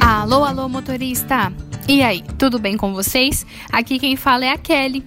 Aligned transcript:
Alô, 0.00 0.44
alô, 0.44 0.68
motorista! 0.68 1.52
E 1.88 2.02
aí, 2.02 2.22
tudo 2.38 2.58
bem 2.58 2.76
com 2.76 2.92
vocês? 2.92 3.46
Aqui 3.70 3.98
quem 3.98 4.16
fala 4.16 4.44
é 4.44 4.50
a 4.50 4.58
Kelly. 4.58 5.04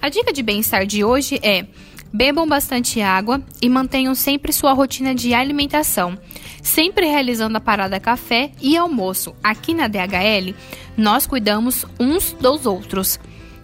A 0.00 0.08
dica 0.08 0.32
de 0.32 0.42
bem-estar 0.42 0.84
de 0.84 1.02
hoje 1.04 1.38
é: 1.42 1.66
bebam 2.12 2.46
bastante 2.46 3.00
água 3.00 3.42
e 3.62 3.68
mantenham 3.68 4.14
sempre 4.14 4.52
sua 4.52 4.72
rotina 4.72 5.14
de 5.14 5.32
alimentação, 5.32 6.18
sempre 6.62 7.06
realizando 7.06 7.56
a 7.56 7.60
parada 7.60 7.98
café 7.98 8.50
e 8.60 8.76
almoço. 8.76 9.34
Aqui 9.42 9.72
na 9.72 9.88
DHL, 9.88 10.54
nós 10.96 11.26
cuidamos 11.26 11.86
uns 11.98 12.32
dos 12.34 12.66
outros. 12.66 13.18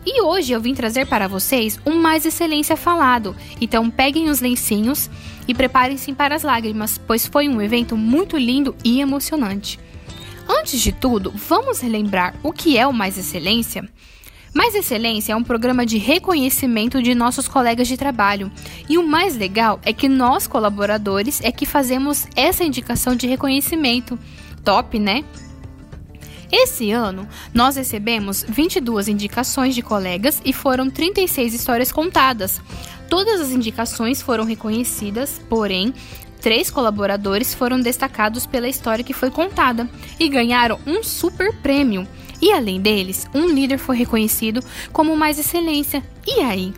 E 0.06 0.22
hoje 0.22 0.52
eu 0.52 0.60
vim 0.60 0.74
trazer 0.74 1.06
para 1.06 1.28
vocês 1.28 1.78
um 1.84 2.00
Mais 2.00 2.24
Excelência 2.24 2.76
falado. 2.76 3.36
Então 3.61 3.90
peguem 3.90 4.30
os 4.30 4.40
lencinhos 4.40 5.11
e 5.46 5.54
preparem-se 5.54 6.12
para 6.12 6.34
as 6.34 6.43
lágrimas, 6.43 6.98
pois 6.98 7.26
foi 7.26 7.48
um 7.48 7.61
evento 7.61 7.96
muito 7.96 8.36
lindo 8.36 8.75
e 8.84 9.00
emocionante. 9.00 9.79
Antes 10.48 10.80
de 10.80 10.92
tudo, 10.92 11.30
vamos 11.34 11.80
relembrar 11.80 12.34
o 12.42 12.53
que 12.53 12.79
é 12.79 12.86
o 12.86 12.92
Mais 12.92 13.18
Excelência? 13.18 13.86
Mais 14.54 14.75
Excelência 14.75 15.34
é 15.34 15.36
um 15.36 15.44
programa 15.44 15.84
de 15.84 15.98
reconhecimento 15.98 17.03
de 17.03 17.14
nossos 17.14 17.46
colegas 17.46 17.86
de 17.86 17.96
trabalho. 17.96 18.50
E 18.89 18.96
o 18.96 19.06
mais 19.06 19.36
legal 19.36 19.78
é 19.84 19.92
que 19.92 20.08
nós, 20.08 20.46
colaboradores, 20.46 21.40
é 21.42 21.53
que 21.53 21.67
fazemos 21.67 22.26
essa 22.34 22.64
indicação 22.64 23.14
de 23.14 23.26
reconhecimento. 23.26 24.18
Top, 24.64 24.98
né? 24.98 25.22
Esse 26.50 26.90
ano, 26.90 27.29
nós 27.52 27.76
recebemos 27.76 28.44
22 28.48 29.08
indicações 29.08 29.75
de 29.75 29.82
colegas 29.82 30.40
e 30.44 30.52
foram 30.52 30.89
36 30.89 31.52
histórias 31.52 31.93
contadas. 31.93 32.61
Todas 33.08 33.41
as 33.41 33.50
indicações 33.50 34.22
foram 34.22 34.44
reconhecidas, 34.44 35.41
porém, 35.48 35.95
três 36.41 36.70
colaboradores 36.70 37.55
foram 37.55 37.81
destacados 37.81 38.47
pela 38.47 38.69
história 38.69 39.05
que 39.05 39.12
foi 39.12 39.31
contada 39.31 39.89
e 40.19 40.28
ganharam 40.28 40.78
um 40.86 41.03
super 41.03 41.55
prêmio. 41.56 42.06
E 42.41 42.53
além 42.53 42.80
deles, 42.80 43.27
um 43.34 43.47
líder 43.47 43.78
foi 43.78 43.97
reconhecido 43.97 44.62
como 44.92 45.17
mais 45.17 45.39
excelência. 45.39 46.03
E 46.27 46.41
aí? 46.41 46.73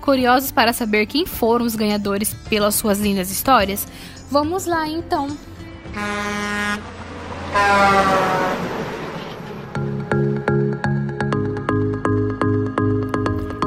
Curiosos 0.00 0.50
para 0.50 0.72
saber 0.72 1.06
quem 1.06 1.24
foram 1.24 1.64
os 1.64 1.74
ganhadores 1.74 2.34
pelas 2.50 2.74
suas 2.74 3.00
lindas 3.00 3.30
histórias? 3.30 3.86
Vamos 4.30 4.66
lá 4.66 4.86
então! 4.86 5.28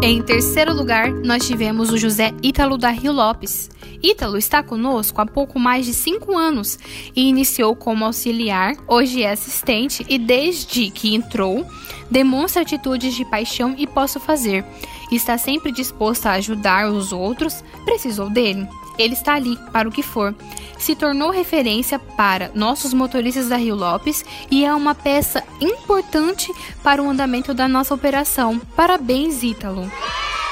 Em 0.01 0.21
terceiro 0.21 0.73
lugar, 0.73 1.11
nós 1.11 1.47
tivemos 1.47 1.91
o 1.91 1.97
José 1.97 2.31
Ítalo 2.43 2.77
da 2.77 2.89
Rio 2.89 3.11
Lopes. 3.11 3.69
Ítalo 4.01 4.37
está 4.37 4.61
conosco 4.61 5.19
há 5.19 5.25
pouco 5.25 5.59
mais 5.59 5.85
de 5.87 5.93
cinco 5.93 6.37
anos 6.37 6.77
e 7.15 7.27
iniciou 7.27 7.75
como 7.75 8.05
auxiliar, 8.05 8.75
hoje 8.87 9.23
é 9.23 9.31
assistente 9.31 10.05
e 10.07 10.19
desde 10.19 10.91
que 10.91 11.15
entrou, 11.15 11.65
demonstra 12.11 12.61
atitudes 12.61 13.15
de 13.15 13.25
paixão 13.25 13.73
e 13.75 13.87
posso 13.87 14.19
fazer. 14.19 14.63
Está 15.11 15.37
sempre 15.37 15.71
disposto 15.71 16.25
a 16.25 16.33
ajudar 16.33 16.89
os 16.89 17.11
outros. 17.11 17.63
Precisou 17.85 18.29
dele? 18.29 18.67
Ele 18.97 19.13
está 19.13 19.35
ali 19.35 19.57
para 19.71 19.87
o 19.87 19.91
que 19.91 20.03
for. 20.03 20.35
Se 20.77 20.95
tornou 20.95 21.31
referência 21.31 21.97
para 21.97 22.51
nossos 22.53 22.93
motoristas 22.93 23.49
da 23.49 23.57
Rio 23.57 23.75
Lopes 23.75 24.23
e 24.51 24.63
é 24.63 24.73
uma 24.73 24.93
peça 24.93 25.43
importante 25.59 26.53
para 26.83 27.01
o 27.01 27.09
andamento 27.09 27.53
da 27.53 27.67
nossa 27.67 27.93
operação. 27.93 28.59
Parabéns, 28.75 29.41
Ítalo! 29.43 29.89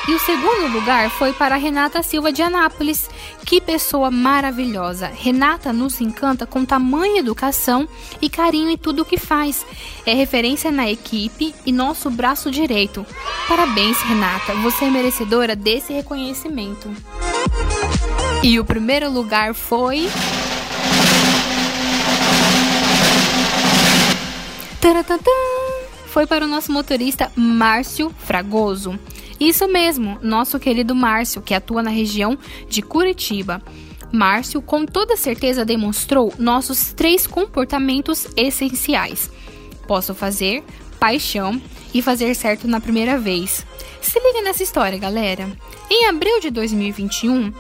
E 0.07 0.13
o 0.13 0.19
segundo 0.19 0.67
lugar 0.67 1.09
foi 1.09 1.33
para 1.33 1.55
Renata 1.55 2.03
Silva 2.03 2.31
de 2.31 2.43
Anápolis. 2.43 3.09
Que 3.43 3.59
pessoa 3.59 4.11
maravilhosa! 4.11 5.07
Renata 5.07 5.73
nos 5.73 5.99
encanta 5.99 6.45
com 6.45 6.63
tamanha 6.63 7.19
educação 7.19 7.89
e 8.21 8.29
carinho 8.29 8.69
em 8.69 8.77
tudo 8.77 9.01
o 9.01 9.05
que 9.05 9.17
faz. 9.17 9.65
É 10.05 10.13
referência 10.13 10.71
na 10.71 10.87
equipe 10.87 11.55
e 11.65 11.71
nosso 11.71 12.11
braço 12.11 12.51
direito. 12.51 13.03
Parabéns, 13.47 13.99
Renata! 14.03 14.53
Você 14.61 14.85
é 14.85 14.89
merecedora 14.91 15.55
desse 15.55 15.91
reconhecimento. 15.91 16.91
E 18.43 18.59
o 18.59 18.65
primeiro 18.65 19.09
lugar 19.09 19.55
foi. 19.55 20.07
Taratantã! 24.79 25.31
Foi 26.05 26.27
para 26.27 26.45
o 26.45 26.47
nosso 26.47 26.71
motorista 26.71 27.31
Márcio 27.35 28.13
Fragoso. 28.19 28.99
Isso 29.39 29.67
mesmo, 29.67 30.17
nosso 30.21 30.59
querido 30.59 30.95
Márcio, 30.95 31.41
que 31.41 31.53
atua 31.53 31.83
na 31.83 31.89
região 31.89 32.37
de 32.69 32.81
Curitiba. 32.81 33.61
Márcio, 34.11 34.61
com 34.61 34.85
toda 34.85 35.17
certeza, 35.17 35.65
demonstrou 35.65 36.33
nossos 36.39 36.93
três 36.93 37.27
comportamentos 37.27 38.27
essenciais: 38.37 39.29
posso 39.87 40.13
fazer, 40.13 40.63
paixão 40.99 41.61
e 41.93 42.01
fazer 42.01 42.33
certo 42.33 42.67
na 42.67 42.79
primeira 42.79 43.17
vez. 43.17 43.65
Se 44.01 44.19
liga 44.19 44.41
nessa 44.41 44.63
história, 44.63 44.97
galera. 44.97 45.49
Em 45.89 46.07
abril 46.07 46.39
de 46.39 46.49
2021, 46.49 47.53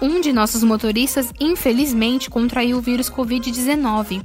um 0.00 0.20
de 0.20 0.32
nossos 0.32 0.62
motoristas 0.62 1.32
infelizmente 1.40 2.28
contraiu 2.28 2.78
o 2.78 2.80
vírus 2.80 3.10
Covid-19 3.10 4.22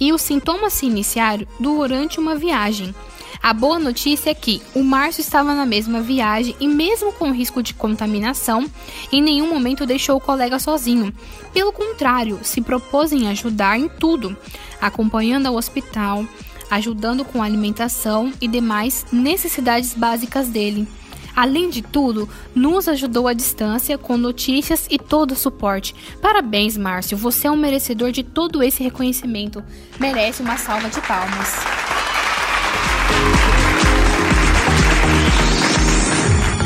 e 0.00 0.12
os 0.12 0.20
sintomas 0.20 0.72
se 0.72 0.86
iniciaram 0.86 1.46
durante 1.60 2.18
uma 2.18 2.34
viagem. 2.34 2.94
A 3.42 3.52
boa 3.52 3.76
notícia 3.76 4.30
é 4.30 4.34
que 4.34 4.62
o 4.72 4.84
Márcio 4.84 5.20
estava 5.20 5.52
na 5.52 5.66
mesma 5.66 6.00
viagem 6.00 6.54
e, 6.60 6.68
mesmo 6.68 7.12
com 7.12 7.32
risco 7.32 7.60
de 7.60 7.74
contaminação, 7.74 8.70
em 9.10 9.20
nenhum 9.20 9.52
momento 9.52 9.84
deixou 9.84 10.16
o 10.16 10.20
colega 10.20 10.60
sozinho. 10.60 11.12
Pelo 11.52 11.72
contrário, 11.72 12.38
se 12.44 12.60
propôs 12.60 13.10
em 13.12 13.28
ajudar 13.28 13.76
em 13.76 13.88
tudo, 13.88 14.36
acompanhando 14.80 15.46
ao 15.46 15.56
hospital, 15.56 16.24
ajudando 16.70 17.24
com 17.24 17.42
alimentação 17.42 18.32
e 18.40 18.46
demais 18.46 19.04
necessidades 19.10 19.92
básicas 19.92 20.48
dele. 20.48 20.86
Além 21.34 21.68
de 21.68 21.82
tudo, 21.82 22.28
nos 22.54 22.86
ajudou 22.86 23.26
à 23.26 23.32
distância 23.32 23.98
com 23.98 24.16
notícias 24.16 24.86
e 24.88 24.98
todo 24.98 25.32
o 25.32 25.36
suporte. 25.36 25.96
Parabéns, 26.20 26.76
Márcio, 26.76 27.16
você 27.16 27.48
é 27.48 27.50
um 27.50 27.56
merecedor 27.56 28.12
de 28.12 28.22
todo 28.22 28.62
esse 28.62 28.84
reconhecimento. 28.84 29.64
Merece 29.98 30.42
uma 30.42 30.56
salva 30.56 30.88
de 30.88 31.00
palmas. 31.00 31.91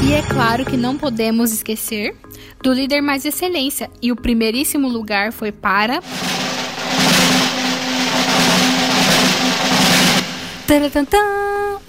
E 0.06 0.12
é 0.12 0.22
claro 0.22 0.64
que 0.64 0.76
não 0.76 0.96
podemos 0.96 1.50
esquecer 1.50 2.16
do 2.62 2.72
líder 2.72 3.00
mais 3.00 3.24
excelência, 3.24 3.90
e 4.00 4.12
o 4.12 4.16
primeiríssimo 4.16 4.86
lugar 4.86 5.32
foi 5.32 5.50
para. 5.50 6.00
Taratantã! 10.64 11.18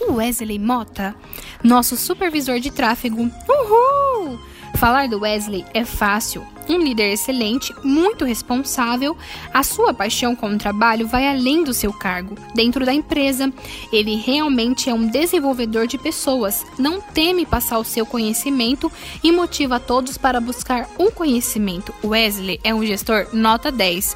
Wesley 0.10 0.58
Mota, 0.58 1.16
nosso 1.64 1.96
supervisor 1.96 2.60
de 2.60 2.72
tráfego. 2.72 3.30
Uhul! 3.48 4.40
Falar 4.80 5.08
do 5.08 5.22
Wesley 5.22 5.66
é 5.74 5.84
fácil. 5.84 6.46
Um 6.70 6.78
líder 6.78 7.12
excelente, 7.12 7.74
muito 7.84 8.24
responsável, 8.24 9.18
a 9.52 9.64
sua 9.64 9.92
paixão 9.92 10.36
com 10.36 10.52
o 10.52 10.58
trabalho 10.58 11.08
vai 11.08 11.28
além 11.28 11.64
do 11.64 11.74
seu 11.74 11.92
cargo. 11.92 12.36
Dentro 12.54 12.86
da 12.86 12.94
empresa, 12.94 13.52
ele 13.92 14.16
realmente 14.16 14.88
é 14.88 14.94
um 14.94 15.08
desenvolvedor 15.08 15.88
de 15.88 15.98
pessoas, 15.98 16.64
não 16.78 17.02
teme 17.02 17.44
passar 17.44 17.80
o 17.80 17.84
seu 17.84 18.06
conhecimento 18.06 18.92
e 19.24 19.32
motiva 19.32 19.80
todos 19.80 20.16
para 20.16 20.40
buscar 20.40 20.88
o 21.00 21.10
conhecimento. 21.10 21.92
Wesley 22.04 22.60
é 22.64 22.72
um 22.72 22.86
gestor 22.86 23.30
nota 23.34 23.72
10. 23.72 24.16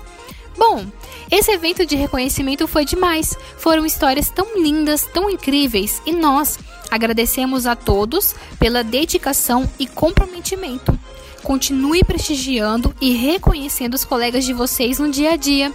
Bom, 0.58 0.86
esse 1.30 1.52
evento 1.52 1.86
de 1.86 1.96
reconhecimento 1.96 2.68
foi 2.68 2.86
demais. 2.86 3.36
Foram 3.58 3.86
histórias 3.86 4.30
tão 4.30 4.62
lindas, 4.62 5.08
tão 5.14 5.30
incríveis 5.30 6.02
e 6.06 6.12
nós 6.12 6.60
agradecemos 6.90 7.66
a 7.66 7.76
todos 7.76 8.36
pela 8.60 8.84
dedicação 8.84 9.70
e 9.80 9.88
comprometimento. 9.88 10.98
Continue 11.44 12.04
prestigiando 12.04 12.94
e 13.02 13.14
reconhecendo 13.14 13.96
os 13.96 14.06
colegas 14.06 14.46
de 14.46 14.54
vocês 14.54 15.00
no 15.00 15.10
dia 15.10 15.32
a 15.32 15.36
dia. 15.36 15.74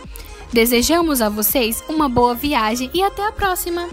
Desejamos 0.53 1.21
a 1.21 1.29
vocês 1.29 1.83
uma 1.89 2.09
boa 2.09 2.35
viagem 2.35 2.91
e 2.95 3.03
até 3.03 3.27
a 3.27 3.33
próxima! 3.33 3.89